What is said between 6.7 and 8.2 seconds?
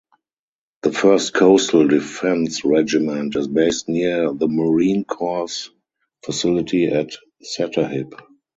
at Sattahip.